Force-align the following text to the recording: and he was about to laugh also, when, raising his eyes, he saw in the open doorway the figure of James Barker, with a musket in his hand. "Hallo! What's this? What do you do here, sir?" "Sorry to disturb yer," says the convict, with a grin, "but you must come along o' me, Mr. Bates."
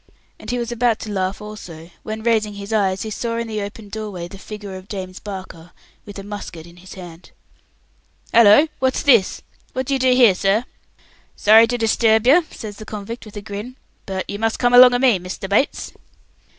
and 0.39 0.49
he 0.49 0.57
was 0.57 0.71
about 0.71 0.97
to 0.97 1.11
laugh 1.11 1.39
also, 1.43 1.91
when, 2.01 2.23
raising 2.23 2.55
his 2.55 2.73
eyes, 2.73 3.03
he 3.03 3.11
saw 3.11 3.37
in 3.37 3.47
the 3.47 3.61
open 3.61 3.87
doorway 3.87 4.27
the 4.27 4.39
figure 4.39 4.73
of 4.75 4.87
James 4.89 5.19
Barker, 5.19 5.73
with 6.07 6.17
a 6.17 6.23
musket 6.23 6.65
in 6.65 6.77
his 6.77 6.95
hand. 6.95 7.29
"Hallo! 8.33 8.67
What's 8.79 9.03
this? 9.03 9.43
What 9.73 9.85
do 9.85 9.93
you 9.93 9.99
do 9.99 10.11
here, 10.15 10.33
sir?" 10.33 10.65
"Sorry 11.35 11.67
to 11.67 11.77
disturb 11.77 12.25
yer," 12.25 12.41
says 12.49 12.77
the 12.77 12.83
convict, 12.85 13.25
with 13.25 13.37
a 13.37 13.41
grin, 13.41 13.75
"but 14.07 14.27
you 14.27 14.39
must 14.39 14.57
come 14.57 14.73
along 14.73 14.95
o' 14.95 14.97
me, 14.97 15.19
Mr. 15.19 15.47
Bates." 15.47 15.93